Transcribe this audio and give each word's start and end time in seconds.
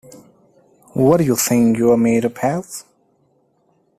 What 0.93 1.17
do 1.17 1.23
you 1.23 1.35
think 1.35 1.77
you're 1.77 1.95
made 1.95 2.25
up 2.25 2.43
as? 2.43 2.85